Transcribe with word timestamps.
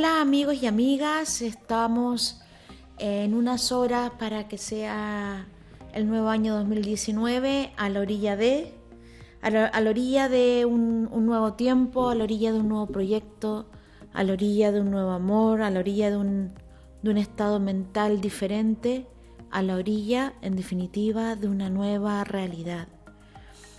Hola 0.00 0.22
amigos 0.22 0.62
y 0.62 0.66
amigas, 0.66 1.42
estamos 1.42 2.40
en 2.96 3.34
unas 3.34 3.70
horas 3.70 4.10
para 4.18 4.48
que 4.48 4.56
sea 4.56 5.46
el 5.92 6.08
nuevo 6.08 6.30
año 6.30 6.56
2019 6.56 7.74
a 7.76 7.90
la 7.90 8.00
orilla 8.00 8.34
de, 8.34 8.72
a 9.42 9.50
la, 9.50 9.90
orilla 9.90 10.30
de 10.30 10.64
un, 10.64 11.10
nuevo 11.26 11.52
tiempo, 11.52 12.08
a 12.08 12.14
la 12.14 12.24
orilla 12.24 12.50
de 12.50 12.60
un 12.60 12.70
nuevo 12.70 12.86
proyecto, 12.86 13.66
a 14.14 14.24
la 14.24 14.32
orilla 14.32 14.72
de 14.72 14.80
un 14.80 14.90
nuevo 14.90 15.10
amor, 15.10 15.60
a 15.60 15.68
la 15.68 15.80
orilla 15.80 16.08
de 16.08 16.16
un, 16.16 16.54
de 17.02 17.10
un 17.10 17.18
estado 17.18 17.60
mental 17.60 18.22
diferente, 18.22 19.06
a 19.50 19.60
la 19.60 19.76
orilla, 19.76 20.32
en 20.40 20.56
definitiva, 20.56 21.36
de 21.36 21.46
una 21.46 21.68
nueva 21.68 22.24
realidad. 22.24 22.88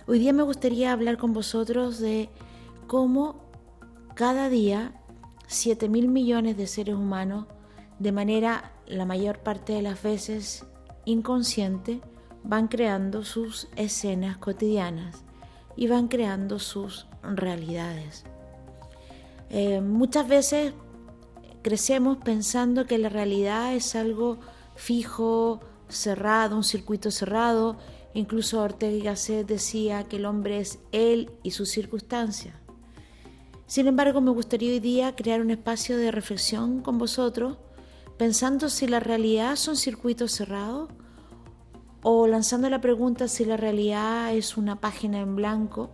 Hoy 0.06 0.20
día 0.20 0.32
me 0.32 0.44
gustaría 0.44 0.92
hablar 0.92 1.16
con 1.16 1.32
vosotros 1.32 1.98
de 1.98 2.30
cómo 2.86 3.42
cada 4.14 4.48
día 4.48 4.92
7 5.54 5.88
mil 5.88 6.08
millones 6.08 6.56
de 6.56 6.66
seres 6.66 6.94
humanos, 6.94 7.46
de 7.98 8.12
manera 8.12 8.72
la 8.86 9.04
mayor 9.04 9.38
parte 9.38 9.72
de 9.72 9.82
las 9.82 10.02
veces 10.02 10.66
inconsciente, 11.04 12.00
van 12.44 12.68
creando 12.68 13.24
sus 13.24 13.68
escenas 13.76 14.36
cotidianas 14.38 15.24
y 15.76 15.86
van 15.86 16.08
creando 16.08 16.58
sus 16.58 17.06
realidades. 17.22 18.24
Eh, 19.50 19.80
muchas 19.80 20.26
veces 20.28 20.72
crecemos 21.62 22.18
pensando 22.18 22.86
que 22.86 22.98
la 22.98 23.08
realidad 23.08 23.74
es 23.74 23.94
algo 23.94 24.38
fijo, 24.74 25.60
cerrado, 25.88 26.56
un 26.56 26.64
circuito 26.64 27.10
cerrado. 27.10 27.76
Incluso 28.14 28.60
Ortega 28.60 28.96
y 28.96 29.02
Gasset 29.02 29.46
decía 29.46 30.04
que 30.04 30.16
el 30.16 30.26
hombre 30.26 30.58
es 30.58 30.78
él 30.90 31.30
y 31.42 31.52
sus 31.52 31.70
circunstancias. 31.70 32.54
Sin 33.66 33.86
embargo, 33.86 34.20
me 34.20 34.30
gustaría 34.30 34.72
hoy 34.72 34.80
día 34.80 35.14
crear 35.16 35.40
un 35.40 35.50
espacio 35.50 35.96
de 35.96 36.10
reflexión 36.10 36.82
con 36.82 36.98
vosotros, 36.98 37.58
pensando 38.18 38.68
si 38.68 38.86
la 38.86 39.00
realidad 39.00 39.56
son 39.56 39.76
circuitos 39.76 40.32
cerrados 40.32 40.90
o 42.02 42.26
lanzando 42.26 42.68
la 42.68 42.80
pregunta 42.80 43.28
si 43.28 43.44
la 43.44 43.56
realidad 43.56 44.34
es 44.34 44.56
una 44.56 44.80
página 44.80 45.20
en 45.20 45.36
blanco 45.36 45.90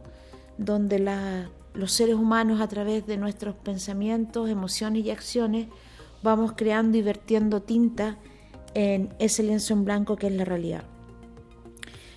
donde 0.56 0.98
los 1.74 1.92
seres 1.92 2.16
humanos 2.16 2.60
a 2.60 2.68
través 2.68 3.06
de 3.06 3.16
nuestros 3.16 3.54
pensamientos, 3.54 4.48
emociones 4.48 5.04
y 5.04 5.10
acciones 5.10 5.68
vamos 6.22 6.52
creando 6.56 6.98
y 6.98 7.02
vertiendo 7.02 7.62
tinta 7.62 8.18
en 8.74 9.14
ese 9.18 9.42
lienzo 9.42 9.74
en 9.74 9.84
blanco 9.84 10.16
que 10.16 10.26
es 10.26 10.32
la 10.32 10.44
realidad. 10.44 10.84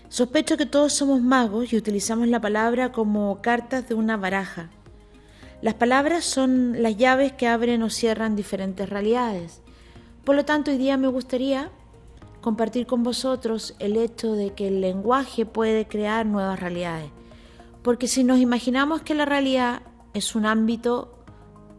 Sospecho 0.09 0.57
que 0.57 0.65
todos 0.65 0.93
somos 0.93 1.21
magos 1.21 1.71
y 1.71 1.77
utilizamos 1.77 2.27
la 2.27 2.41
palabra 2.41 2.91
como 2.91 3.41
cartas 3.41 3.87
de 3.87 3.95
una 3.95 4.17
baraja 4.17 4.69
las 5.61 5.75
palabras 5.75 6.25
son 6.25 6.81
las 6.81 6.97
llaves 6.97 7.33
que 7.33 7.47
abren 7.47 7.83
o 7.83 7.89
cierran 7.89 8.35
diferentes 8.35 8.89
realidades. 8.89 9.61
Por 10.23 10.35
lo 10.35 10.43
tanto, 10.43 10.71
hoy 10.71 10.77
día 10.77 10.97
me 10.97 11.07
gustaría 11.07 11.71
compartir 12.41 12.87
con 12.87 13.03
vosotros 13.03 13.75
el 13.77 13.95
hecho 13.95 14.33
de 14.33 14.53
que 14.53 14.67
el 14.67 14.81
lenguaje 14.81 15.45
puede 15.45 15.87
crear 15.87 16.25
nuevas 16.25 16.59
realidades. 16.59 17.11
Porque 17.83 18.07
si 18.07 18.23
nos 18.23 18.39
imaginamos 18.39 19.03
que 19.03 19.13
la 19.13 19.25
realidad 19.25 19.83
es 20.13 20.35
un 20.35 20.45
ámbito 20.45 21.13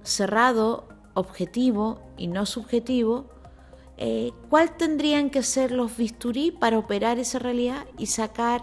cerrado, 0.02 0.88
objetivo 1.14 2.00
y 2.16 2.28
no 2.28 2.46
subjetivo, 2.46 3.26
eh, 3.98 4.30
¿cuál 4.48 4.76
tendrían 4.76 5.30
que 5.30 5.42
ser 5.42 5.72
los 5.72 5.96
bisturí 5.96 6.50
para 6.52 6.78
operar 6.78 7.18
esa 7.18 7.38
realidad 7.38 7.86
y 7.98 8.06
sacar 8.06 8.62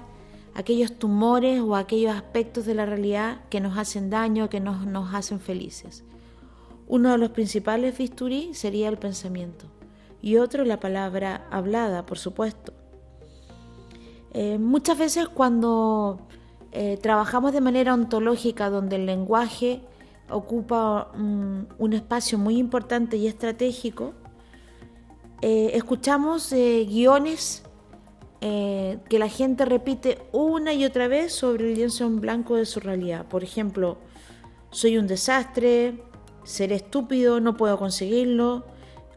aquellos 0.55 0.97
tumores 0.97 1.61
o 1.61 1.75
aquellos 1.75 2.15
aspectos 2.15 2.65
de 2.65 2.75
la 2.75 2.85
realidad 2.85 3.41
que 3.49 3.59
nos 3.59 3.77
hacen 3.77 4.09
daño, 4.09 4.49
que 4.49 4.59
nos, 4.59 5.13
hacen 5.13 5.39
felices. 5.39 6.03
Uno 6.87 7.11
de 7.11 7.17
los 7.17 7.29
principales 7.29 7.97
bisturí 7.97 8.53
sería 8.53 8.89
el 8.89 8.97
pensamiento 8.97 9.65
y 10.21 10.37
otro 10.37 10.65
la 10.65 10.79
palabra 10.79 11.47
hablada, 11.51 12.05
por 12.05 12.17
supuesto. 12.17 12.73
Eh, 14.33 14.57
muchas 14.57 14.97
veces 14.97 15.27
cuando 15.27 16.19
eh, 16.71 16.97
trabajamos 17.01 17.53
de 17.53 17.61
manera 17.61 17.93
ontológica, 17.93 18.69
donde 18.69 18.97
el 18.97 19.05
lenguaje 19.05 19.81
ocupa 20.29 21.11
un 21.15 21.93
espacio 21.93 22.37
muy 22.37 22.57
importante 22.57 23.17
y 23.17 23.27
estratégico, 23.27 24.13
eh, 25.41 25.71
escuchamos 25.73 26.51
guiones 26.51 27.63
eh, 28.41 28.99
que 29.09 29.19
la 29.19 29.27
gente 29.27 29.65
repite 29.65 30.17
una 30.31 30.71
y 30.73 30.85
otra 30.85 31.09
vez 31.09 31.33
sobre 31.33 31.69
el 31.69 31.75
lienzo 31.75 32.05
en 32.05 32.21
blanco 32.21 32.55
de 32.55 32.65
su 32.65 32.79
realidad. 32.79 33.25
Por 33.25 33.43
ejemplo, 33.43 33.97
soy 34.71 34.97
un 34.97 35.07
desastre, 35.07 36.01
seré 36.45 36.75
estúpido, 36.75 37.41
no 37.41 37.57
puedo 37.57 37.77
conseguirlo, 37.77 38.65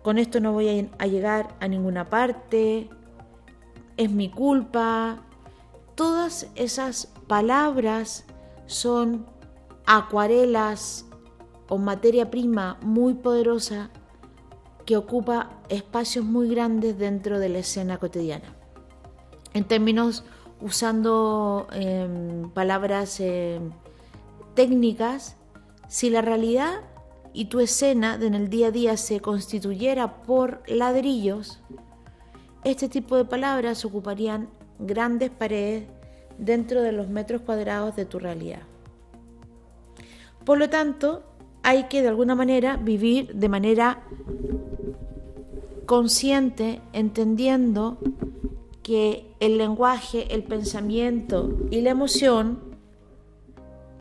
con 0.02 0.18
esto 0.18 0.40
no 0.40 0.52
voy 0.52 0.90
a 0.98 1.06
llegar 1.06 1.54
a 1.60 1.68
ninguna 1.68 2.10
parte, 2.10 2.90
es 3.96 4.10
mi 4.10 4.28
culpa. 4.28 5.22
Todas 5.94 6.50
esas 6.56 7.06
palabras 7.28 8.24
son 8.66 9.26
acuarelas 9.86 11.06
o 11.68 11.78
materia 11.78 12.28
prima 12.28 12.76
muy 12.82 13.14
poderosa 13.14 13.90
que 14.84 14.96
ocupa 14.96 15.60
espacios 15.68 16.24
muy 16.24 16.48
grandes 16.48 16.98
dentro 16.98 17.38
de 17.38 17.50
la 17.50 17.60
escena 17.60 17.98
cotidiana 17.98 18.61
en 19.54 19.64
términos 19.64 20.24
usando 20.60 21.66
em, 21.72 22.48
palabras 22.50 23.20
em, 23.20 23.70
técnicas, 24.54 25.36
si 25.88 26.08
la 26.10 26.22
realidad 26.22 26.80
y 27.32 27.46
tu 27.46 27.60
escena 27.60 28.18
en 28.20 28.34
el 28.34 28.48
día 28.48 28.68
a 28.68 28.70
día 28.70 28.96
se 28.96 29.20
constituyera 29.20 30.22
por 30.22 30.62
ladrillos, 30.66 31.60
este 32.64 32.88
tipo 32.88 33.16
de 33.16 33.24
palabras 33.24 33.84
ocuparían 33.84 34.48
grandes 34.78 35.30
paredes 35.30 35.84
dentro 36.38 36.82
de 36.82 36.92
los 36.92 37.08
metros 37.08 37.42
cuadrados 37.42 37.96
de 37.96 38.04
tu 38.04 38.18
realidad. 38.18 38.62
Por 40.44 40.58
lo 40.58 40.68
tanto, 40.70 41.22
hay 41.62 41.84
que 41.84 42.02
de 42.02 42.08
alguna 42.08 42.34
manera 42.34 42.76
vivir 42.76 43.34
de 43.34 43.48
manera 43.48 44.02
consciente, 45.86 46.80
entendiendo 46.92 47.98
que 48.82 49.34
el 49.40 49.58
lenguaje, 49.58 50.34
el 50.34 50.42
pensamiento 50.42 51.56
y 51.70 51.80
la 51.80 51.90
emoción 51.90 52.58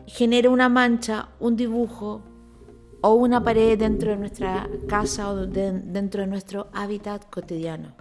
genera 0.06 0.50
una 0.50 0.68
mancha, 0.68 1.28
un 1.38 1.56
dibujo 1.56 2.22
o 3.00 3.14
una 3.14 3.42
pared 3.42 3.78
dentro 3.78 4.10
de 4.10 4.16
nuestra 4.16 4.68
casa 4.88 5.30
o 5.30 5.46
dentro 5.46 6.22
de 6.22 6.26
nuestro 6.26 6.68
hábitat 6.72 7.30
cotidiano. 7.30 7.94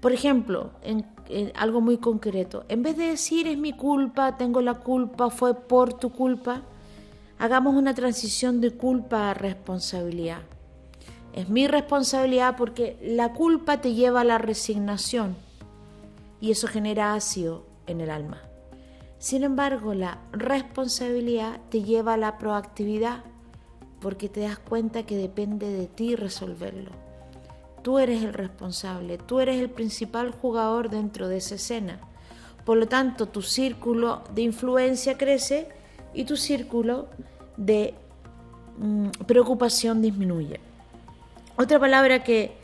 Por 0.00 0.12
ejemplo, 0.12 0.72
en, 0.82 1.06
algo 1.54 1.80
muy 1.80 1.98
concreto, 1.98 2.64
en 2.68 2.82
vez 2.82 2.96
de 2.96 3.06
decir 3.06 3.46
es 3.48 3.56
mi 3.56 3.72
culpa, 3.72 4.36
tengo 4.36 4.60
la 4.60 4.74
culpa, 4.74 5.30
fue 5.30 5.54
por 5.54 5.94
tu 5.94 6.10
culpa, 6.10 6.62
hagamos 7.38 7.74
una 7.74 7.94
transición 7.94 8.60
de 8.60 8.72
culpa 8.72 9.30
a 9.30 9.34
responsabilidad. 9.34 10.42
Es 11.32 11.48
mi 11.48 11.66
responsabilidad 11.66 12.56
porque 12.56 12.98
la 13.02 13.32
culpa 13.32 13.80
te 13.80 13.94
lleva 13.94 14.20
a 14.20 14.24
la 14.24 14.38
resignación 14.38 15.36
y 16.40 16.50
eso 16.50 16.66
genera 16.66 17.14
ácido 17.14 17.66
en 17.86 18.00
el 18.00 18.10
alma. 18.10 18.42
Sin 19.18 19.42
embargo, 19.42 19.94
la 19.94 20.18
responsabilidad 20.32 21.60
te 21.70 21.82
lleva 21.82 22.14
a 22.14 22.18
la 22.18 22.38
proactividad 22.38 23.24
porque 24.00 24.28
te 24.28 24.40
das 24.40 24.58
cuenta 24.58 25.04
que 25.04 25.16
depende 25.16 25.70
de 25.70 25.86
ti 25.86 26.14
resolverlo. 26.14 26.90
Tú 27.82 27.98
eres 27.98 28.22
el 28.22 28.34
responsable, 28.34 29.16
tú 29.18 29.40
eres 29.40 29.60
el 29.60 29.70
principal 29.70 30.30
jugador 30.30 30.90
dentro 30.90 31.28
de 31.28 31.38
esa 31.38 31.54
escena. 31.54 32.00
Por 32.64 32.76
lo 32.78 32.86
tanto, 32.86 33.26
tu 33.28 33.42
círculo 33.42 34.22
de 34.34 34.42
influencia 34.42 35.16
crece 35.16 35.68
y 36.12 36.24
tu 36.24 36.36
círculo 36.36 37.08
de 37.56 37.94
mm, 38.78 39.08
preocupación 39.26 40.02
disminuye. 40.02 40.60
Otra 41.56 41.78
palabra 41.78 42.22
que 42.24 42.56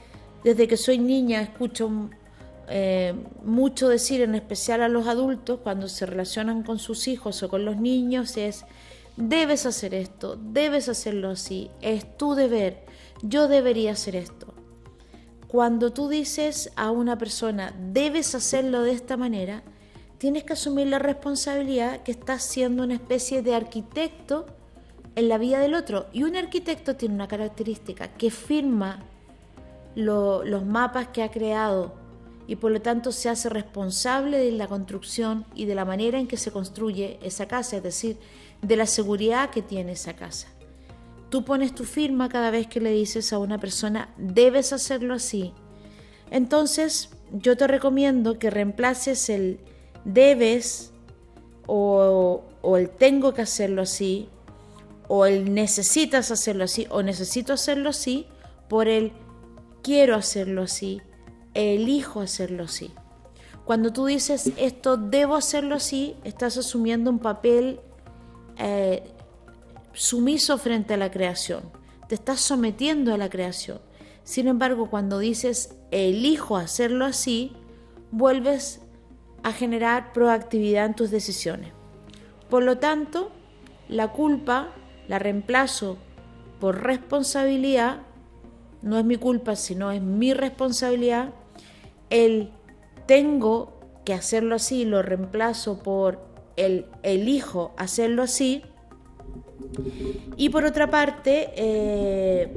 desde 0.43 0.67
que 0.67 0.77
soy 0.77 0.99
niña 0.99 1.43
escucho 1.43 1.91
eh, 2.69 3.15
mucho 3.45 3.89
decir, 3.89 4.21
en 4.21 4.35
especial 4.35 4.83
a 4.83 4.89
los 4.89 5.07
adultos, 5.07 5.61
cuando 5.63 5.89
se 5.89 6.07
relacionan 6.07 6.63
con 6.63 6.79
sus 6.79 7.09
hijos 7.09 7.43
o 7.43 7.49
con 7.49 7.65
los 7.65 7.77
niños, 7.77 8.37
es, 8.37 8.65
debes 9.17 9.67
hacer 9.67 9.95
esto, 9.95 10.37
debes 10.37 10.89
hacerlo 10.89 11.31
así, 11.31 11.71
es 11.81 12.17
tu 12.17 12.35
deber, 12.35 12.85
yo 13.23 13.49
debería 13.49 13.93
hacer 13.93 14.17
esto. 14.17 14.55
Cuando 15.49 15.93
tú 15.93 16.09
dices 16.09 16.71
a 16.77 16.91
una 16.91 17.19
persona, 17.19 17.75
debes 17.93 18.35
hacerlo 18.35 18.83
de 18.83 18.93
esta 18.93 19.17
manera, 19.17 19.63
tienes 20.19 20.45
que 20.45 20.53
asumir 20.53 20.87
la 20.87 20.99
responsabilidad 20.99 22.03
que 22.03 22.13
estás 22.13 22.43
siendo 22.43 22.85
una 22.85 22.95
especie 22.95 23.43
de 23.43 23.55
arquitecto 23.55 24.47
en 25.17 25.29
la 25.29 25.39
vida 25.39 25.59
del 25.59 25.75
otro. 25.75 26.07
Y 26.13 26.23
un 26.23 26.37
arquitecto 26.37 26.95
tiene 26.95 27.15
una 27.15 27.27
característica 27.27 28.09
que 28.09 28.31
firma 28.31 29.01
los 29.95 30.65
mapas 30.65 31.09
que 31.09 31.23
ha 31.23 31.31
creado 31.31 31.95
y 32.51 32.57
por 32.57 32.73
lo 32.73 32.83
tanto 32.83 33.13
se 33.13 33.29
hace 33.29 33.49
responsable 33.49 34.37
de 34.37 34.51
la 34.51 34.67
construcción 34.67 35.47
y 35.55 35.67
de 35.67 35.77
la 35.77 35.85
manera 35.85 36.19
en 36.19 36.27
que 36.27 36.37
se 36.37 36.51
construye 36.51 37.21
esa 37.23 37.47
casa, 37.47 37.77
es 37.77 37.83
decir, 37.85 38.17
de 38.61 38.75
la 38.75 38.87
seguridad 38.87 39.51
que 39.51 39.63
tiene 39.63 39.93
esa 39.93 40.17
casa. 40.17 40.49
tú 41.29 41.45
pones 41.45 41.73
tu 41.77 41.85
firma 41.85 42.29
cada 42.29 42.51
vez 42.51 42.67
que 42.67 42.81
le 42.81 42.91
dices 42.91 43.33
a 43.33 43.39
una 43.39 43.59
persona, 43.61 44.13
debes 44.19 44.73
hacerlo 44.73 45.15
así. 45.15 45.55
Entonces, 46.33 47.11
yo 47.31 47.57
te 47.57 47.69
recomiendo 47.69 48.37
que 48.41 48.51
reemplaces 48.51 49.31
el 49.31 49.61
debes 50.05 50.91
o, 51.69 52.43
el 52.77 52.91
tengo 52.91 53.33
que 53.33 53.43
hacerlo 53.43 53.83
así, 53.83 54.29
o 55.07 55.25
el 55.25 55.55
necesitas 55.55 56.33
hacerlo 56.33 56.65
así, 56.65 56.89
o 56.91 57.05
necesito 57.05 57.53
hacerlo 57.53 57.91
así, 57.91 58.27
por 58.69 58.89
el 58.89 59.13
quiero 59.85 60.17
hacerlo 60.17 60.63
así, 60.63 61.01
elijo 61.55 62.21
hacerlo 62.21 62.65
así. 62.65 62.93
Cuando 63.65 63.93
tú 63.93 64.07
dices 64.07 64.53
esto 64.57 64.97
debo 64.97 65.37
hacerlo 65.37 65.77
así, 65.77 66.17
estás 66.25 66.57
asumiendo 66.57 67.11
un 67.11 67.19
papel 67.19 67.81
eh, 68.57 69.11
sumiso 69.93 70.59
frente 70.59 70.95
a 70.95 70.97
la 70.97 71.11
creación. 71.11 71.63
Te 72.09 72.15
estás 72.15 72.41
sometiendo 72.41 73.15
a 73.15 73.19
la 73.19 73.31
creación. 73.31 73.81
Sin 74.25 74.49
embargo, 74.49 74.91
cuando 74.91 75.19
dices 75.19 75.77
elijo 75.91 76.57
hacerlo 76.57 77.05
así, 77.05 77.53
vuelves 78.11 78.81
a 79.43 79.53
generar 79.53 80.13
proactividad 80.13 80.87
en 80.87 80.95
tus 80.95 81.11
decisiones. 81.11 81.73
Por 82.49 82.65
lo 82.65 82.79
tanto, 82.79 83.31
la 83.89 84.13
culpa 84.13 84.75
la 85.11 85.19
reemplazo 85.19 85.99
por 86.61 86.85
responsabilidad, 86.85 88.03
no 88.81 88.97
es 88.97 89.05
mi 89.05 89.17
culpa, 89.17 89.57
sino 89.57 89.91
es 89.91 90.01
mi 90.01 90.35
responsabilidad. 90.35 91.35
El 92.11 92.53
tengo 93.07 93.81
que 94.05 94.15
hacerlo 94.15 94.55
así, 94.55 94.85
lo 94.85 95.03
reemplazo 95.03 95.83
por 95.83 96.21
el 96.57 96.87
elijo 97.03 97.73
hacerlo 97.77 98.23
así. 98.23 98.63
Y 100.37 100.51
por 100.51 100.65
otra 100.65 100.91
parte, 100.91 101.53
eh, 101.57 102.57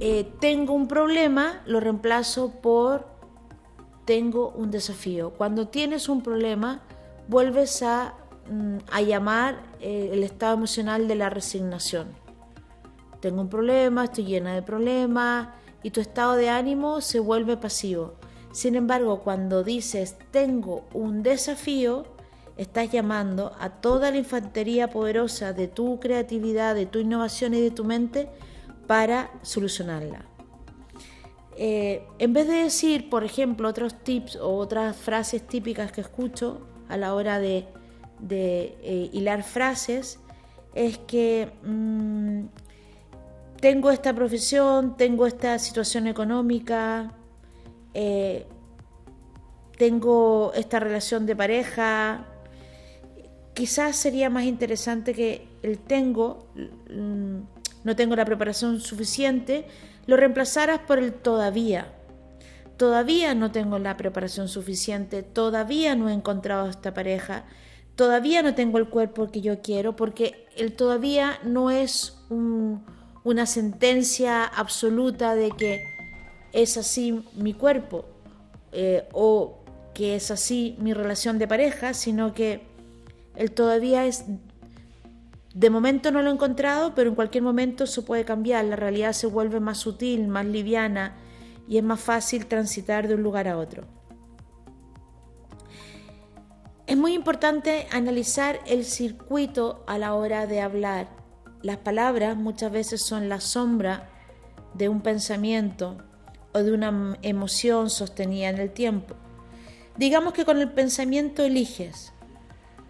eh, 0.00 0.32
tengo 0.40 0.74
un 0.74 0.88
problema, 0.88 1.62
lo 1.66 1.80
reemplazo 1.80 2.60
por 2.60 3.06
tengo 4.04 4.50
un 4.50 4.70
desafío. 4.70 5.30
Cuando 5.30 5.68
tienes 5.68 6.08
un 6.08 6.22
problema, 6.22 6.82
vuelves 7.28 7.82
a, 7.82 8.14
mm, 8.50 8.78
a 8.90 9.00
llamar 9.00 9.62
eh, 9.80 10.10
el 10.12 10.22
estado 10.22 10.54
emocional 10.54 11.06
de 11.08 11.14
la 11.14 11.30
resignación. 11.30 12.08
Tengo 13.20 13.40
un 13.40 13.48
problema, 13.48 14.04
estoy 14.04 14.24
llena 14.24 14.54
de 14.54 14.62
problemas 14.62 15.61
y 15.82 15.90
tu 15.90 16.00
estado 16.00 16.36
de 16.36 16.48
ánimo 16.48 17.00
se 17.00 17.20
vuelve 17.20 17.56
pasivo. 17.56 18.14
Sin 18.52 18.74
embargo, 18.74 19.20
cuando 19.20 19.64
dices 19.64 20.16
tengo 20.30 20.86
un 20.92 21.22
desafío, 21.22 22.04
estás 22.56 22.90
llamando 22.90 23.52
a 23.58 23.70
toda 23.70 24.10
la 24.10 24.18
infantería 24.18 24.90
poderosa 24.90 25.52
de 25.52 25.68
tu 25.68 25.98
creatividad, 26.00 26.74
de 26.74 26.86
tu 26.86 26.98
innovación 26.98 27.54
y 27.54 27.60
de 27.60 27.70
tu 27.70 27.84
mente 27.84 28.28
para 28.86 29.30
solucionarla. 29.42 30.26
Eh, 31.56 32.06
en 32.18 32.32
vez 32.32 32.48
de 32.48 32.54
decir, 32.54 33.10
por 33.10 33.24
ejemplo, 33.24 33.68
otros 33.68 33.94
tips 34.02 34.36
o 34.36 34.56
otras 34.56 34.96
frases 34.96 35.46
típicas 35.46 35.92
que 35.92 36.00
escucho 36.00 36.66
a 36.88 36.96
la 36.96 37.14
hora 37.14 37.38
de, 37.38 37.66
eh, 38.28 39.10
hilar 39.12 39.42
frases, 39.42 40.18
es 40.74 40.98
que 40.98 41.52
mm, 41.62 42.44
tengo 43.62 43.92
esta 43.92 44.12
profesión, 44.12 44.96
tengo 44.96 45.24
esta 45.24 45.56
situación 45.60 46.08
económica, 46.08 47.12
eh, 47.94 48.44
tengo 49.78 50.52
esta 50.56 50.80
relación 50.80 51.26
de 51.26 51.36
pareja, 51.36 52.26
quizás 53.54 53.94
sería 53.94 54.30
más 54.30 54.46
interesante 54.46 55.14
que 55.14 55.46
el 55.62 55.78
tengo, 55.78 56.48
mm, 56.56 57.38
no 57.84 57.94
tengo 57.94 58.16
la 58.16 58.24
preparación 58.24 58.80
suficiente, 58.80 59.68
lo 60.06 60.16
reemplazaras 60.16 60.80
por 60.80 60.98
el 60.98 61.12
todavía. 61.12 61.86
Todavía 62.76 63.36
no 63.36 63.52
tengo 63.52 63.78
la 63.78 63.96
preparación 63.96 64.48
suficiente, 64.48 65.22
todavía 65.22 65.94
no 65.94 66.08
he 66.08 66.12
encontrado 66.12 66.68
esta 66.68 66.94
pareja, 66.94 67.44
todavía 67.94 68.42
no 68.42 68.56
tengo 68.56 68.78
el 68.78 68.88
cuerpo 68.88 69.30
que 69.30 69.40
yo 69.40 69.62
quiero, 69.62 69.94
porque 69.94 70.48
el 70.56 70.72
todavía 70.72 71.38
no 71.44 71.70
es 71.70 72.18
una 73.24 73.46
sentencia 73.46 74.44
absoluta 74.44 75.34
de 75.34 75.50
que 75.50 75.84
es 76.52 76.76
así 76.76 77.24
mi 77.34 77.54
cuerpo 77.54 78.04
eh, 78.72 79.08
o 79.12 79.58
que 79.94 80.16
es 80.16 80.30
así 80.30 80.76
mi 80.78 80.92
relación 80.92 81.38
de 81.38 81.46
pareja, 81.46 81.94
sino 81.94 82.34
que 82.34 82.62
él 83.36 83.52
todavía 83.52 84.06
es... 84.06 84.24
De 85.54 85.68
momento 85.68 86.10
no 86.10 86.22
lo 86.22 86.30
he 86.30 86.32
encontrado, 86.32 86.94
pero 86.94 87.10
en 87.10 87.14
cualquier 87.14 87.44
momento 87.44 87.86
se 87.86 88.00
puede 88.00 88.24
cambiar, 88.24 88.64
la 88.64 88.76
realidad 88.76 89.12
se 89.12 89.26
vuelve 89.26 89.60
más 89.60 89.78
sutil, 89.78 90.26
más 90.26 90.46
liviana 90.46 91.14
y 91.68 91.76
es 91.76 91.84
más 91.84 92.00
fácil 92.00 92.46
transitar 92.46 93.06
de 93.06 93.16
un 93.16 93.22
lugar 93.22 93.48
a 93.48 93.58
otro. 93.58 93.84
Es 96.86 96.96
muy 96.96 97.12
importante 97.12 97.86
analizar 97.92 98.60
el 98.66 98.84
circuito 98.84 99.84
a 99.86 99.98
la 99.98 100.14
hora 100.14 100.46
de 100.46 100.62
hablar. 100.62 101.21
Las 101.62 101.78
palabras 101.78 102.36
muchas 102.36 102.72
veces 102.72 103.02
son 103.02 103.28
la 103.28 103.40
sombra 103.40 104.08
de 104.74 104.88
un 104.88 105.00
pensamiento 105.00 105.98
o 106.52 106.58
de 106.58 106.72
una 106.72 107.16
emoción 107.22 107.88
sostenida 107.88 108.48
en 108.48 108.58
el 108.58 108.70
tiempo. 108.70 109.14
Digamos 109.96 110.32
que 110.32 110.44
con 110.44 110.58
el 110.58 110.72
pensamiento 110.72 111.44
eliges 111.44 112.12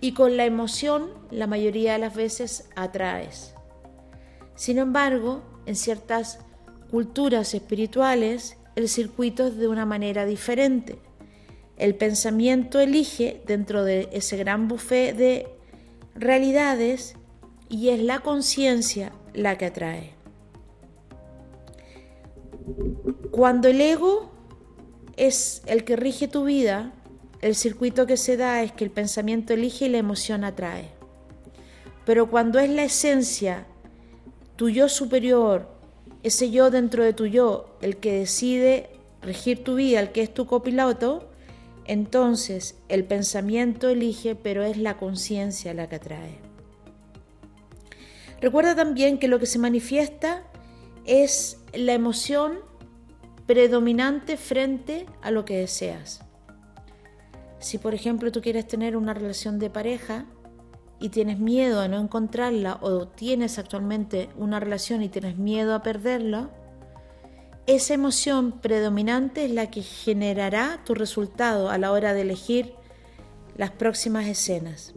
y 0.01 0.15
con 0.15 0.37
la 0.37 0.47
emoción 0.47 1.11
la 1.31 1.47
mayoría 1.47 1.93
de 1.93 1.99
las 1.99 2.15
veces 2.15 2.69
atraes. 2.75 3.55
Sin 4.55 4.79
embargo, 4.79 5.43
en 5.67 5.77
ciertas 5.77 6.41
culturas 6.91 7.55
espirituales 7.55 8.57
el 8.75 8.89
circuito 8.89 9.47
es 9.47 9.57
de 9.59 9.69
una 9.69 9.85
manera 9.85 10.25
diferente. 10.25 10.99
El 11.77 11.95
pensamiento 11.95 12.81
elige 12.81 13.43
dentro 13.47 13.85
de 13.85 14.09
ese 14.13 14.37
gran 14.37 14.67
buffet 14.67 15.15
de 15.17 15.49
realidades 16.15 17.17
y 17.73 17.89
es 17.89 18.01
la 18.03 18.21
conciencia 18.21 19.13
la 19.33 19.57
que 19.57 19.65
atrae. 19.65 20.13
Cuando 23.31 23.69
el 23.69 23.81
ego 23.81 24.31
es 25.17 25.63
el 25.67 25.83
que 25.83 25.97
rige 25.97 26.29
tu 26.29 26.45
vida, 26.45 26.93
el 27.41 27.55
circuito 27.57 28.07
que 28.07 28.19
se 28.19 28.37
da 28.37 28.63
es 28.63 28.73
que 28.73 28.85
el 28.85 28.91
pensamiento 28.91 29.55
elige 29.55 29.87
y 29.87 29.89
la 29.89 29.99
emoción 29.99 30.45
atrae. 30.45 30.91
Pero 32.05 32.29
cuando 32.31 32.59
es 32.59 32.69
la 32.69 32.85
esencia, 32.85 33.67
tu 34.57 34.69
yo 34.69 34.91
superior, 34.91 35.67
ese 36.23 36.51
yo 36.51 36.71
dentro 36.71 37.03
de 37.03 37.15
tu 37.15 37.25
yo, 37.25 37.79
el 37.81 37.97
que 37.97 38.19
decide 38.19 38.91
regir 39.23 39.65
tu 39.65 39.77
vida, 39.77 39.99
el 40.01 40.13
que 40.13 40.21
es 40.21 40.35
tu 40.35 40.45
copiloto, 40.47 41.31
entonces 41.87 42.77
el 42.91 43.05
pensamiento 43.05 43.89
elige, 43.89 44.35
pero 44.35 44.63
es 44.63 44.77
la 44.77 44.99
conciencia 44.99 45.73
la 45.73 45.89
que 45.89 45.97
atrae. 45.97 46.52
Recuerda 48.43 48.75
también 48.75 49.19
que 49.19 49.29
lo 49.29 49.39
que 49.39 49.47
se 49.47 49.61
manifiesta 49.61 50.43
es 51.05 51.59
la 51.73 51.93
emoción 51.93 52.59
predominante 53.47 54.37
frente 54.37 55.07
a 55.23 55.31
lo 55.31 55.45
que 55.45 55.59
deseas. 55.59 56.23
Si 57.61 57.79
por 57.79 57.95
ejemplo 57.95 58.33
tú 58.33 58.43
quieres 58.43 58.67
tener 58.67 58.97
una 58.97 59.15
relación 59.15 59.61
de 59.61 59.71
pareja 59.71 60.27
y 60.99 61.11
tienes 61.11 61.39
miedo 61.39 61.81
a 61.81 61.87
no 61.87 62.01
encontrarla 62.01 62.79
o 62.81 63.07
tienes 63.07 63.59
actualmente 63.59 64.29
una 64.37 64.59
relación 64.59 65.03
y 65.03 65.09
tienes 65.09 65.39
miedo 65.39 65.73
a 65.73 65.83
perderla, 65.83 66.51
esa 67.69 67.95
emoción 67.95 68.61
predominante 68.61 69.45
es 69.45 69.53
la 69.53 69.71
que 69.71 69.83
generará 69.83 70.83
tu 70.85 70.95
resultado 70.95 71.71
a 71.71 71.79
la 71.79 71.93
hora 71.93 72.13
de 72.13 72.23
elegir 72.23 72.75
las 73.57 73.71
próximas 73.71 74.27
escenas. 74.27 74.95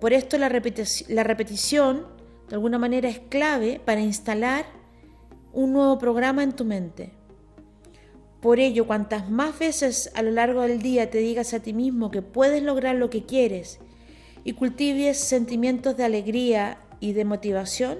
Por 0.00 0.12
esto 0.12 0.36
la, 0.36 0.48
repetición 0.48 2.13
de 2.48 2.54
alguna 2.54 2.78
manera 2.78 3.08
es 3.08 3.18
clave 3.18 3.80
para 3.84 4.00
instalar 4.00 4.66
un 5.52 5.72
nuevo 5.72 5.98
programa 5.98 6.42
en 6.42 6.52
tu 6.52 6.64
mente. 6.64 7.12
Por 8.40 8.60
ello, 8.60 8.86
cuantas 8.86 9.30
más 9.30 9.58
veces 9.58 10.10
a 10.14 10.22
lo 10.22 10.30
largo 10.30 10.62
del 10.62 10.82
día 10.82 11.10
te 11.10 11.18
digas 11.18 11.54
a 11.54 11.60
ti 11.60 11.72
mismo 11.72 12.10
que 12.10 12.20
puedes 12.20 12.62
lograr 12.62 12.96
lo 12.96 13.08
que 13.08 13.24
quieres 13.24 13.80
y 14.44 14.52
cultives 14.52 15.18
sentimientos 15.18 15.96
de 15.96 16.04
alegría 16.04 16.78
y 17.00 17.14
de 17.14 17.24
motivación, 17.24 17.98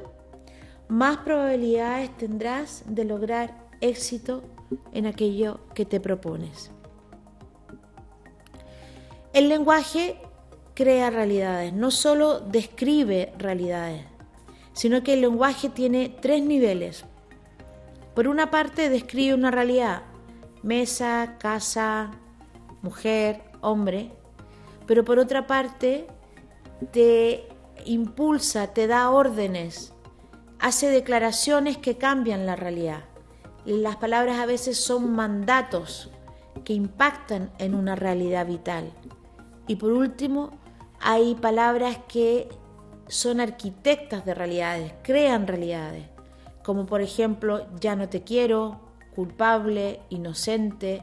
más 0.88 1.18
probabilidades 1.18 2.14
tendrás 2.18 2.84
de 2.86 3.04
lograr 3.04 3.64
éxito 3.80 4.42
en 4.92 5.06
aquello 5.06 5.60
que 5.74 5.86
te 5.86 6.00
propones. 6.00 6.70
El 9.32 9.48
lenguaje 9.48 10.16
crea 10.74 11.10
realidades, 11.10 11.72
no 11.72 11.90
solo 11.90 12.40
describe 12.40 13.32
realidades, 13.38 14.04
sino 14.74 15.02
que 15.02 15.14
el 15.14 15.22
lenguaje 15.22 15.70
tiene 15.70 16.14
tres 16.20 16.42
niveles. 16.42 17.06
Por 18.14 18.28
una 18.28 18.50
parte 18.50 18.90
describe 18.90 19.34
una 19.34 19.50
realidad, 19.50 20.02
mesa, 20.62 21.36
casa, 21.38 22.10
mujer, 22.82 23.42
hombre, 23.60 24.10
pero 24.86 25.04
por 25.04 25.18
otra 25.18 25.46
parte 25.46 26.06
te 26.92 27.48
impulsa, 27.86 28.68
te 28.68 28.86
da 28.86 29.10
órdenes 29.10 29.94
hace 30.58 30.90
declaraciones 30.90 31.78
que 31.78 31.96
cambian 31.96 32.46
la 32.46 32.56
realidad. 32.56 33.04
Las 33.64 33.96
palabras 33.96 34.38
a 34.38 34.46
veces 34.46 34.78
son 34.78 35.14
mandatos 35.14 36.10
que 36.64 36.72
impactan 36.72 37.52
en 37.58 37.74
una 37.74 37.96
realidad 37.96 38.46
vital. 38.46 38.92
Y 39.66 39.76
por 39.76 39.92
último, 39.92 40.58
hay 41.00 41.34
palabras 41.34 41.98
que 42.08 42.48
son 43.08 43.40
arquitectas 43.40 44.24
de 44.24 44.34
realidades, 44.34 44.92
crean 45.02 45.46
realidades, 45.46 46.06
como 46.62 46.86
por 46.86 47.02
ejemplo, 47.02 47.66
ya 47.80 47.96
no 47.96 48.08
te 48.08 48.22
quiero, 48.22 48.80
culpable, 49.14 50.00
inocente, 50.08 51.02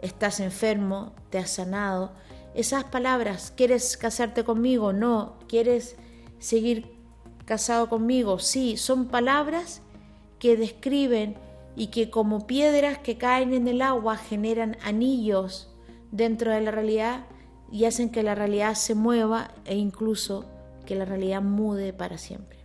estás 0.00 0.40
enfermo, 0.40 1.12
te 1.30 1.38
has 1.38 1.50
sanado. 1.50 2.12
Esas 2.54 2.84
palabras, 2.84 3.52
¿quieres 3.56 3.96
casarte 3.96 4.44
conmigo? 4.44 4.92
No, 4.92 5.38
¿quieres 5.48 5.96
seguir 6.38 6.94
casado 7.44 7.88
conmigo? 7.88 8.38
Sí, 8.38 8.76
son 8.76 9.08
palabras 9.08 9.82
que 10.38 10.56
describen 10.56 11.36
y 11.76 11.86
que 11.88 12.10
como 12.10 12.46
piedras 12.46 12.98
que 12.98 13.16
caen 13.16 13.54
en 13.54 13.68
el 13.68 13.80
agua 13.80 14.16
generan 14.16 14.76
anillos 14.82 15.70
dentro 16.10 16.52
de 16.52 16.60
la 16.60 16.70
realidad 16.70 17.26
y 17.70 17.86
hacen 17.86 18.10
que 18.10 18.22
la 18.22 18.34
realidad 18.34 18.74
se 18.74 18.94
mueva 18.94 19.52
e 19.64 19.76
incluso 19.76 20.44
que 20.82 20.94
la 20.94 21.04
realidad 21.04 21.42
mude 21.42 21.92
para 21.92 22.18
siempre. 22.18 22.58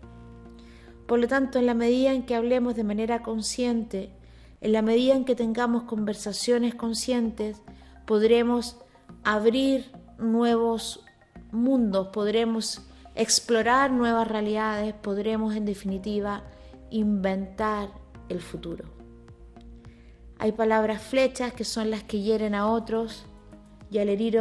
Por 1.08 1.20
lo 1.20 1.28
tanto, 1.28 1.58
en 1.58 1.66
la 1.66 1.74
medida 1.74 2.14
en 2.14 2.26
que 2.26 2.36
hablemos 2.36 2.76
de 2.76 2.84
manera 2.84 3.24
consciente, 3.24 4.12
en 4.60 4.74
la 4.74 4.82
medida 4.82 5.16
en 5.16 5.24
que 5.24 5.36
tengamos 5.36 5.84
conversaciones 5.84 6.76
conscientes, 6.76 7.62
podremos 8.06 8.78
abrir 9.24 9.92
nuevos 10.18 11.06
mundos, 11.52 12.10
podremos 12.10 12.82
explorar 13.16 13.92
nuevas 13.92 14.28
realidades, 14.28 14.94
podremos 14.94 15.56
en 15.56 15.66
definitiva 15.66 16.44
inventar 16.90 17.90
el 18.30 18.42
futuro. 18.42 18.86
Hay 20.40 20.52
palabras 20.52 21.02
flechas 21.02 21.54
que 21.54 21.64
son 21.64 21.90
las 21.90 22.04
que 22.04 22.22
hieren 22.22 22.54
a 22.54 22.70
otros 22.70 23.26
y 23.90 23.98
al 24.00 24.10
herir 24.10 24.40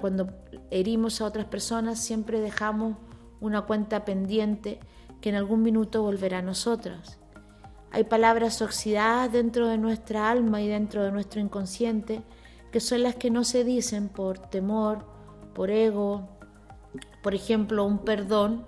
cuando 0.00 0.37
herimos 0.70 1.20
a 1.20 1.24
otras 1.24 1.46
personas 1.46 1.98
siempre 1.98 2.40
dejamos 2.40 2.96
una 3.40 3.62
cuenta 3.62 4.04
pendiente 4.04 4.80
que 5.20 5.30
en 5.30 5.34
algún 5.34 5.62
minuto 5.62 6.02
volverá 6.02 6.38
a 6.38 6.42
nosotras. 6.42 7.18
Hay 7.90 8.04
palabras 8.04 8.60
oxidadas 8.60 9.32
dentro 9.32 9.66
de 9.66 9.78
nuestra 9.78 10.30
alma 10.30 10.60
y 10.60 10.68
dentro 10.68 11.02
de 11.04 11.12
nuestro 11.12 11.40
inconsciente 11.40 12.22
que 12.70 12.80
son 12.80 13.02
las 13.02 13.14
que 13.14 13.30
no 13.30 13.44
se 13.44 13.64
dicen 13.64 14.08
por 14.08 14.38
temor, 14.38 15.06
por 15.54 15.70
ego. 15.70 16.28
Por 17.22 17.34
ejemplo, 17.34 17.84
un 17.84 17.98
perdón 17.98 18.66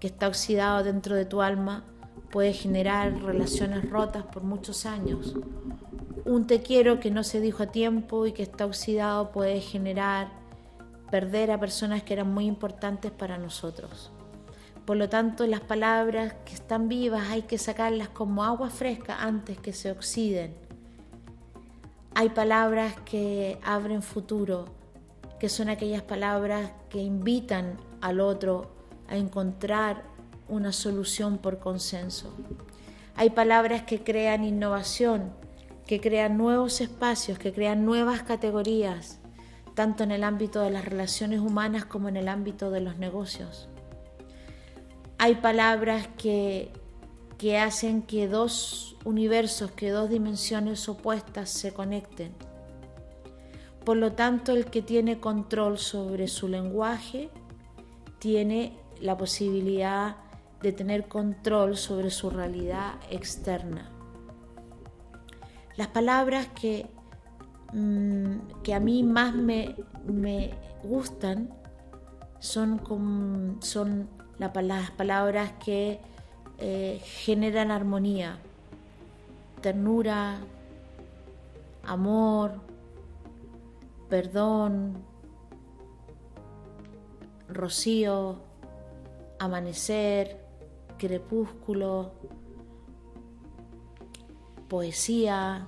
que 0.00 0.06
está 0.06 0.28
oxidado 0.28 0.84
dentro 0.84 1.16
de 1.16 1.24
tu 1.24 1.40
alma 1.40 1.84
puede 2.30 2.52
generar 2.52 3.22
relaciones 3.22 3.88
rotas 3.88 4.24
por 4.24 4.42
muchos 4.42 4.84
años. 4.84 5.34
Un 6.24 6.46
te 6.46 6.60
quiero 6.60 7.00
que 7.00 7.10
no 7.10 7.24
se 7.24 7.40
dijo 7.40 7.62
a 7.62 7.72
tiempo 7.72 8.26
y 8.26 8.32
que 8.32 8.42
está 8.42 8.66
oxidado 8.66 9.32
puede 9.32 9.60
generar 9.60 10.37
perder 11.10 11.50
a 11.50 11.60
personas 11.60 12.02
que 12.02 12.14
eran 12.14 12.32
muy 12.32 12.46
importantes 12.46 13.10
para 13.10 13.38
nosotros. 13.38 14.10
Por 14.84 14.96
lo 14.96 15.08
tanto, 15.08 15.46
las 15.46 15.60
palabras 15.60 16.34
que 16.44 16.54
están 16.54 16.88
vivas 16.88 17.28
hay 17.28 17.42
que 17.42 17.58
sacarlas 17.58 18.08
como 18.08 18.44
agua 18.44 18.70
fresca 18.70 19.22
antes 19.22 19.58
que 19.58 19.72
se 19.72 19.90
oxiden. 19.90 20.54
Hay 22.14 22.30
palabras 22.30 22.94
que 23.04 23.58
abren 23.62 24.02
futuro, 24.02 24.64
que 25.38 25.48
son 25.48 25.68
aquellas 25.68 26.02
palabras 26.02 26.72
que 26.88 27.02
invitan 27.02 27.78
al 28.00 28.20
otro 28.20 28.70
a 29.08 29.16
encontrar 29.16 30.04
una 30.48 30.72
solución 30.72 31.38
por 31.38 31.58
consenso. 31.58 32.34
Hay 33.14 33.30
palabras 33.30 33.82
que 33.82 34.02
crean 34.02 34.42
innovación, 34.44 35.32
que 35.86 36.00
crean 36.00 36.38
nuevos 36.38 36.80
espacios, 36.80 37.38
que 37.38 37.52
crean 37.52 37.84
nuevas 37.84 38.22
categorías, 38.22 39.20
tanto 39.78 40.02
en 40.02 40.10
el 40.10 40.24
ámbito 40.24 40.60
de 40.62 40.70
las 40.70 40.84
relaciones 40.84 41.38
humanas 41.38 41.84
como 41.84 42.08
en 42.08 42.16
el 42.16 42.26
ámbito 42.26 42.72
de 42.72 42.80
los 42.80 42.98
negocios. 42.98 43.68
Hay 45.18 45.36
palabras 45.36 46.08
que, 46.18 46.72
que 47.38 47.58
hacen 47.58 48.02
que 48.02 48.26
dos 48.26 48.96
universos, 49.04 49.70
que 49.70 49.90
dos 49.90 50.10
dimensiones 50.10 50.88
opuestas 50.88 51.50
se 51.50 51.72
conecten. 51.72 52.34
Por 53.84 53.98
lo 53.98 54.14
tanto, 54.14 54.50
el 54.50 54.64
que 54.64 54.82
tiene 54.82 55.20
control 55.20 55.78
sobre 55.78 56.26
su 56.26 56.48
lenguaje 56.48 57.30
tiene 58.18 58.76
la 59.00 59.16
posibilidad 59.16 60.16
de 60.60 60.72
tener 60.72 61.06
control 61.06 61.76
sobre 61.76 62.10
su 62.10 62.30
realidad 62.30 62.94
externa. 63.10 63.88
Las 65.76 65.86
palabras 65.86 66.48
que, 66.48 66.90
mm, 67.72 68.62
que 68.62 68.74
a 68.74 68.80
mí 68.80 69.02
más 69.02 69.34
me, 69.34 69.76
me 70.06 70.54
gustan 70.82 71.50
son, 72.38 73.58
son 73.60 74.08
las 74.38 74.90
palabras 74.92 75.52
que 75.64 76.00
eh, 76.58 77.00
generan 77.04 77.70
armonía, 77.70 78.38
ternura, 79.60 80.38
amor, 81.84 82.60
perdón, 84.08 85.04
rocío, 87.48 88.40
amanecer, 89.38 90.40
crepúsculo, 90.98 92.12
poesía, 94.68 95.66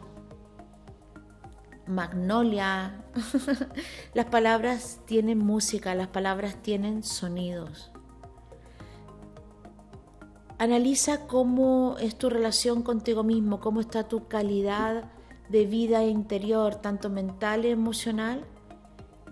magnolia. 1.91 3.05
las 4.15 4.27
palabras 4.27 5.01
tienen 5.07 5.39
música, 5.39 5.95
las 5.95 6.09
palabras 6.09 6.57
tienen 6.63 7.03
sonidos. 7.03 7.91
Analiza 10.59 11.27
cómo 11.27 11.97
es 12.01 12.17
tu 12.17 12.29
relación 12.31 12.83
contigo 12.83 13.23
mismo, 13.23 13.61
cómo 13.61 13.81
está 13.81 14.09
tu 14.09 14.29
calidad 14.29 15.11
de 15.49 15.67
vida 15.67 16.05
interior, 16.05 16.77
tanto 16.77 17.11
mental 17.11 17.65
y 17.65 17.71
emocional. 17.71 18.45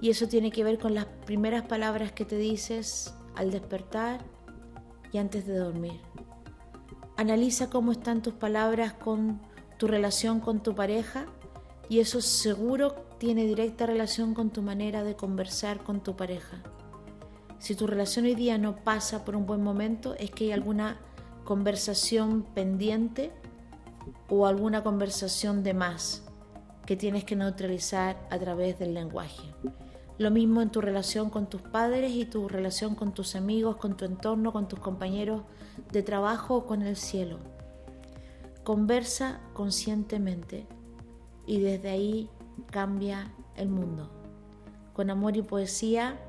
Y 0.01 0.11
eso 0.11 0.27
tiene 0.27 0.51
que 0.51 0.65
ver 0.65 0.79
con 0.79 0.95
las 0.95 1.05
primeras 1.05 1.65
palabras 1.65 2.13
que 2.13 2.25
te 2.25 2.37
dices 2.37 3.15
al 3.37 3.51
despertar 3.51 4.21
y 5.13 5.19
antes 5.19 5.47
de 5.47 5.57
dormir. 5.57 6.01
Analiza 7.17 7.69
cómo 7.69 7.93
están 7.93 8.23
tus 8.23 8.35
palabras 8.35 8.93
con 8.95 9.41
tu 9.77 9.87
relación 9.87 10.41
con 10.41 10.61
tu 10.63 10.75
pareja 10.75 11.27
y 11.89 12.01
eso 12.01 12.21
seguro 12.21 12.95
tiene 13.19 13.45
directa 13.47 13.87
relación 13.87 14.35
con 14.35 14.51
tu 14.51 14.63
manera 14.63 15.03
de 15.03 15.17
conversar 15.17 15.83
con 15.83 16.03
tu 16.03 16.17
pareja. 16.17 16.63
Si 17.59 17.75
tu 17.75 17.87
relación 17.87 18.27
hoy 18.27 18.35
día 18.35 18.59
no 18.59 18.77
pasa 18.77 19.25
por 19.25 19.35
un 19.35 19.47
buen 19.47 19.63
momento, 19.63 20.15
es 20.15 20.31
que 20.31 20.45
hay 20.45 20.53
alguna 20.53 20.99
conversación 21.45 22.43
pendiente 22.55 23.33
o 24.29 24.47
alguna 24.47 24.83
conversación 24.83 25.63
de 25.63 25.75
más 25.75 26.25
que 26.87 26.97
tienes 26.97 27.25
que 27.25 27.37
neutralizar 27.37 28.17
a 28.31 28.39
través 28.39 28.79
del 28.79 28.95
lenguaje. 28.95 29.43
Lo 30.19 30.31
mismo 30.31 30.63
en 30.63 30.71
tu 30.71 30.81
relación 30.81 31.31
con 31.31 31.49
tus 31.49 31.63
padres 31.63 32.13
y 32.13 32.25
tu 32.25 32.49
relación 32.49 32.95
con 32.95 33.13
tus 33.13 33.37
amigos, 33.37 33.77
con 33.77 33.97
tu 33.97 34.05
entorno, 34.05 34.53
con 34.53 34.69
tus 34.69 34.79
compañeros 34.79 35.43
de 35.93 36.03
trabajo 36.03 36.57
o 36.57 36.67
con 36.67 36.83
el 36.83 36.97
cielo. 36.97 37.39
Conversa 38.65 39.41
conscientemente 39.55 40.67
y 41.49 41.59
desde 41.59 41.89
ahí 41.89 42.29
cambia 42.71 43.33
el 43.57 43.69
mundo. 43.69 44.11
Con 44.93 45.11
amor 45.11 45.37
y 45.37 45.43
poesía, 45.43 46.21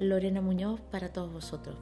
Lorena 0.00 0.40
Muñoz 0.40 0.80
para 0.90 1.12
todos 1.12 1.32
vosotros. 1.32 1.76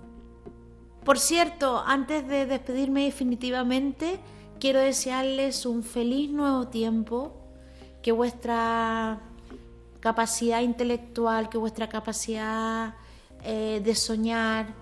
Por 1.05 1.19
cierto, 1.19 1.83
antes 1.87 2.27
de 2.27 2.47
despedirme 2.47 3.05
definitivamente, 3.05 4.19
quiero 4.59 4.81
desearles 4.81 5.67
un 5.67 5.85
feliz 5.85 6.31
nuevo 6.31 6.69
tiempo, 6.69 7.33
que 8.03 8.11
vuestra 8.11 9.21
capacidad 10.01 10.61
intelectual, 10.61 11.49
que 11.49 11.59
vuestra 11.59 11.89
capacidad 11.89 12.95
eh, 13.45 13.81
de 13.85 13.95
soñar, 13.95 14.75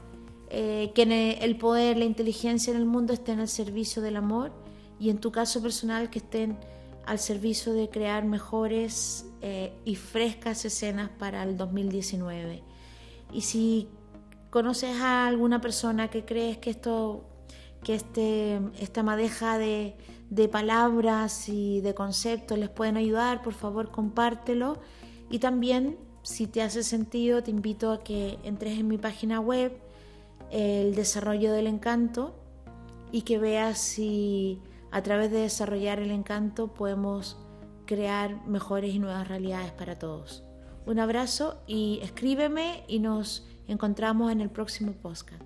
eh, 0.49 0.93
que 0.95 1.39
el 1.41 1.57
poder, 1.57 1.99
la 1.99 2.05
inteligencia 2.05 2.73
en 2.73 2.79
el 2.79 2.87
mundo 2.87 3.13
estén 3.13 3.39
al 3.41 3.49
servicio 3.49 4.01
del 4.01 4.17
amor 4.17 4.53
y 4.99 5.11
en 5.11 5.19
tu 5.19 5.31
caso 5.31 5.61
personal 5.61 6.11
que 6.11 6.19
estén 6.21 6.57
al 7.07 7.19
servicio 7.19 7.73
de 7.73 7.89
crear 7.89 8.25
mejores 8.25 9.27
eh, 9.41 9.73
y 9.85 9.97
frescas 9.97 10.65
escenas 10.65 11.11
para 11.11 11.43
el 11.43 11.57
2019. 11.57 12.63
Y 13.33 13.41
si 13.41 13.89
conoces 14.51 15.01
a 15.01 15.27
alguna 15.27 15.61
persona 15.61 16.09
que 16.09 16.25
crees 16.25 16.59
que 16.59 16.71
esto, 16.71 17.25
que 17.83 17.95
este, 17.95 18.61
esta 18.79 19.03
madeja 19.03 19.59
de, 19.59 19.97
de 20.31 20.49
palabras 20.49 21.49
y 21.49 21.81
de 21.81 21.95
conceptos 21.95 22.59
les 22.59 22.71
pueden 22.71 22.97
ayudar, 22.97 23.43
por 23.43 23.55
favor 23.55 23.91
compártelo. 23.91 24.81
Y 25.31 25.39
también, 25.39 25.99
si 26.23 26.47
te 26.47 26.63
hace 26.63 26.83
sentido, 26.83 27.43
te 27.43 27.51
invito 27.51 27.91
a 27.93 28.05
que 28.05 28.39
entres 28.45 28.79
en 28.79 28.89
mi 28.89 28.99
página 28.99 29.41
web, 29.41 29.73
El 30.51 30.95
Desarrollo 30.95 31.53
del 31.53 31.67
Encanto, 31.67 32.35
y 33.11 33.23
que 33.23 33.39
veas 33.39 33.79
si 33.79 34.61
a 34.93 35.03
través 35.03 35.31
de 35.31 35.39
desarrollar 35.39 35.99
el 35.99 36.11
encanto 36.11 36.75
podemos 36.75 37.39
crear 37.87 38.47
mejores 38.47 38.95
y 38.95 38.99
nuevas 38.99 39.27
realidades 39.27 39.73
para 39.73 39.99
todos. 39.99 40.45
Un 40.87 40.99
abrazo 40.99 41.63
y 41.67 42.01
escríbeme 42.03 42.85
y 42.89 42.99
nos 42.99 43.49
encontramos 43.67 44.31
en 44.31 44.41
el 44.41 44.51
próximo 44.51 44.93
podcast. 44.93 45.43